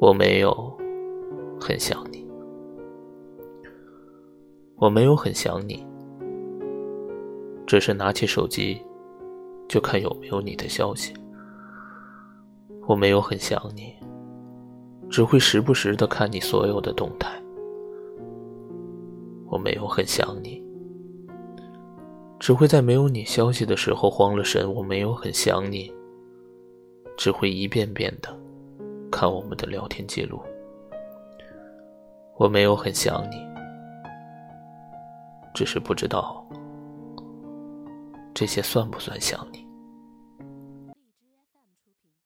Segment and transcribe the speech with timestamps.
[0.00, 0.74] 我没有
[1.60, 2.26] 很想你，
[4.76, 5.86] 我没有很想你，
[7.66, 8.80] 只是拿起手机
[9.68, 11.12] 就看有没有你的消息。
[12.88, 13.94] 我没有很想你，
[15.10, 17.30] 只会时不时的看你所有的动态。
[19.50, 20.64] 我没有很想你，
[22.38, 24.72] 只会在没有你消息的时候慌了神。
[24.74, 25.92] 我没有很想你，
[27.18, 28.39] 只会一遍遍的。
[29.20, 30.40] 看我们的聊天记录，
[32.36, 33.36] 我没有很想你，
[35.52, 36.42] 只是不知道
[38.32, 39.62] 这些算不算想你。